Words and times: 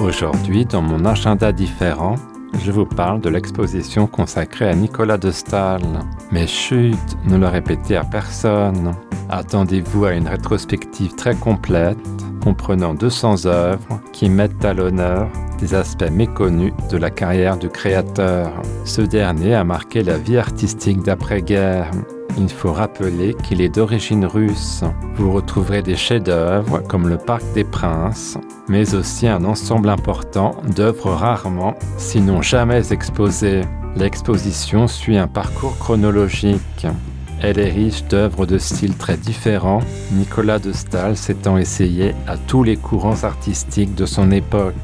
Aujourd'hui, 0.00 0.64
dans 0.64 0.80
mon 0.80 1.04
agenda 1.04 1.52
différent, 1.52 2.14
je 2.64 2.72
vous 2.72 2.86
parle 2.86 3.20
de 3.20 3.28
l'exposition 3.28 4.06
consacrée 4.06 4.66
à 4.66 4.74
Nicolas 4.74 5.18
de 5.18 5.30
Stahl. 5.30 5.82
Mais 6.32 6.46
chut, 6.46 6.96
ne 7.26 7.36
le 7.36 7.46
répétez 7.46 7.96
à 7.96 8.04
personne. 8.04 8.94
Attendez-vous 9.28 10.06
à 10.06 10.14
une 10.14 10.26
rétrospective 10.26 11.14
très 11.16 11.34
complète, 11.34 11.98
comprenant 12.42 12.94
200 12.94 13.44
œuvres 13.44 14.00
qui 14.12 14.30
mettent 14.30 14.64
à 14.64 14.72
l'honneur 14.72 15.28
des 15.58 15.74
aspects 15.74 16.10
méconnus 16.10 16.72
de 16.90 16.96
la 16.96 17.10
carrière 17.10 17.58
du 17.58 17.68
créateur. 17.68 18.50
Ce 18.86 19.02
dernier 19.02 19.54
a 19.54 19.64
marqué 19.64 20.02
la 20.02 20.16
vie 20.16 20.38
artistique 20.38 21.02
d'après-guerre 21.02 21.90
il 22.40 22.48
faut 22.48 22.72
rappeler 22.72 23.34
qu'il 23.44 23.60
est 23.60 23.68
d'origine 23.68 24.24
russe. 24.24 24.82
Vous 25.14 25.30
retrouverez 25.30 25.82
des 25.82 25.94
chefs-d'œuvre 25.96 26.78
comme 26.88 27.08
le 27.08 27.18
Parc 27.18 27.42
des 27.54 27.64
Princes, 27.64 28.38
mais 28.68 28.94
aussi 28.94 29.28
un 29.28 29.44
ensemble 29.44 29.90
important 29.90 30.56
d'œuvres 30.74 31.12
rarement, 31.12 31.74
sinon 31.98 32.40
jamais 32.40 32.92
exposées. 32.92 33.60
L'exposition 33.94 34.86
suit 34.86 35.18
un 35.18 35.26
parcours 35.26 35.76
chronologique. 35.78 36.86
Elle 37.42 37.58
est 37.58 37.70
riche 37.70 38.04
d'œuvres 38.04 38.46
de 38.46 38.58
styles 38.58 38.96
très 38.96 39.16
différents, 39.16 39.80
Nicolas 40.12 40.58
de 40.58 40.72
Stahl 40.72 41.16
s'étant 41.16 41.58
essayé 41.58 42.14
à 42.26 42.36
tous 42.36 42.62
les 42.62 42.76
courants 42.76 43.22
artistiques 43.22 43.94
de 43.94 44.06
son 44.06 44.30
époque. 44.30 44.74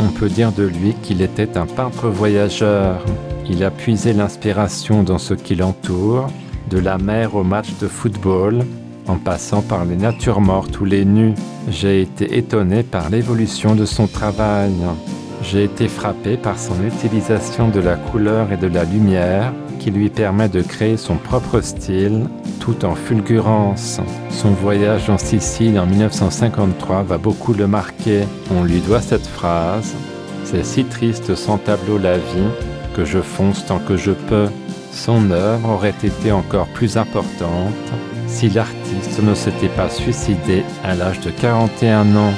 On 0.00 0.08
peut 0.08 0.28
dire 0.28 0.52
de 0.52 0.64
lui 0.64 0.94
qu'il 1.02 1.22
était 1.22 1.56
un 1.56 1.66
peintre 1.66 2.08
voyageur, 2.08 3.04
il 3.48 3.62
a 3.62 3.70
puisé 3.70 4.12
l'inspiration 4.12 5.02
dans 5.02 5.18
ce 5.18 5.34
qui 5.34 5.54
l'entoure, 5.54 6.28
de 6.70 6.78
la 6.78 6.98
mer 6.98 7.34
au 7.34 7.44
match 7.44 7.68
de 7.80 7.88
football, 7.88 8.64
en 9.06 9.16
passant 9.16 9.60
par 9.60 9.84
les 9.84 9.96
natures 9.96 10.40
mortes 10.40 10.80
ou 10.80 10.84
les 10.84 11.04
nus. 11.04 11.34
J'ai 11.68 12.00
été 12.00 12.38
étonné 12.38 12.82
par 12.82 13.10
l'évolution 13.10 13.74
de 13.74 13.84
son 13.84 14.06
travail. 14.06 14.72
J'ai 15.42 15.64
été 15.64 15.88
frappé 15.88 16.36
par 16.36 16.58
son 16.58 16.82
utilisation 16.84 17.68
de 17.68 17.80
la 17.80 17.96
couleur 17.96 18.50
et 18.52 18.56
de 18.56 18.66
la 18.66 18.84
lumière 18.84 19.52
qui 19.78 19.90
lui 19.90 20.08
permet 20.08 20.48
de 20.48 20.62
créer 20.62 20.96
son 20.96 21.16
propre 21.16 21.60
style 21.60 22.26
tout 22.60 22.86
en 22.86 22.94
fulgurance. 22.94 24.00
Son 24.30 24.50
voyage 24.50 25.10
en 25.10 25.18
Sicile 25.18 25.78
en 25.78 25.84
1953 25.84 27.02
va 27.02 27.18
beaucoup 27.18 27.52
le 27.52 27.66
marquer. 27.66 28.22
On 28.50 28.64
lui 28.64 28.80
doit 28.80 29.02
cette 29.02 29.26
phrase 29.26 29.94
C'est 30.44 30.64
si 30.64 30.84
triste 30.84 31.34
sans 31.34 31.58
tableau 31.58 31.98
la 31.98 32.16
vie, 32.16 32.48
que 32.94 33.04
je 33.04 33.20
fonce 33.20 33.66
tant 33.66 33.78
que 33.78 33.96
je 33.96 34.12
peux, 34.12 34.48
son 34.92 35.30
œuvre 35.30 35.68
aurait 35.70 35.94
été 36.02 36.30
encore 36.32 36.68
plus 36.68 36.96
importante 36.96 37.74
si 38.26 38.48
l'artiste 38.48 39.22
ne 39.22 39.34
s'était 39.34 39.68
pas 39.68 39.90
suicidé 39.90 40.62
à 40.84 40.94
l'âge 40.94 41.20
de 41.20 41.30
41 41.30 42.16
ans. 42.16 42.32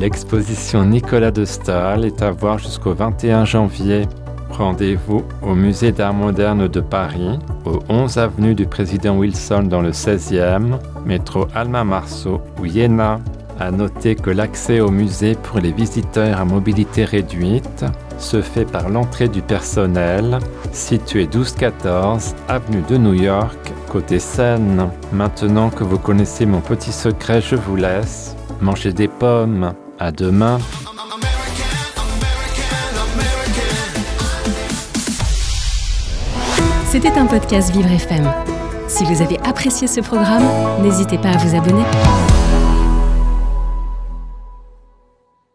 L'exposition 0.00 0.84
Nicolas 0.84 1.32
de 1.32 1.44
Stahl 1.44 2.04
est 2.04 2.22
à 2.22 2.30
voir 2.30 2.58
jusqu'au 2.58 2.94
21 2.94 3.44
janvier. 3.44 4.02
Rendez-vous 4.50 5.24
au 5.42 5.54
Musée 5.54 5.92
d'Art 5.92 6.14
moderne 6.14 6.68
de 6.68 6.80
Paris, 6.80 7.38
au 7.64 7.80
11 7.88 8.18
avenue 8.18 8.54
du 8.54 8.66
Président 8.66 9.16
Wilson 9.16 9.64
dans 9.64 9.80
le 9.80 9.90
16e, 9.90 10.78
métro 11.04 11.46
Alma 11.54 11.84
Marceau 11.84 12.40
ou 12.60 12.66
Iéna. 12.66 13.18
À 13.60 13.72
noter 13.72 14.14
que 14.14 14.30
l'accès 14.30 14.78
au 14.78 14.90
musée 14.90 15.34
pour 15.34 15.58
les 15.58 15.72
visiteurs 15.72 16.40
à 16.40 16.44
mobilité 16.44 17.04
réduite 17.04 17.84
se 18.18 18.40
fait 18.40 18.64
par 18.64 18.88
l'entrée 18.88 19.28
du 19.28 19.42
personnel, 19.42 20.38
situé 20.72 21.22
1214 21.22 22.36
avenue 22.48 22.82
de 22.88 22.96
New 22.96 23.14
York, 23.14 23.58
côté 23.88 24.20
Seine. 24.20 24.90
Maintenant 25.12 25.70
que 25.70 25.82
vous 25.82 25.98
connaissez 25.98 26.46
mon 26.46 26.60
petit 26.60 26.92
secret, 26.92 27.40
je 27.40 27.56
vous 27.56 27.74
laisse. 27.74 28.36
Mangez 28.60 28.92
des 28.92 29.08
pommes. 29.08 29.72
À 29.98 30.12
demain. 30.12 30.58
C'était 36.86 37.18
un 37.18 37.26
podcast 37.26 37.72
Vivre 37.72 37.90
FM. 37.90 38.30
Si 38.86 39.04
vous 39.04 39.20
avez 39.20 39.38
apprécié 39.40 39.88
ce 39.88 40.00
programme, 40.00 40.44
n'hésitez 40.80 41.18
pas 41.18 41.30
à 41.30 41.36
vous 41.36 41.56
abonner. 41.56 41.84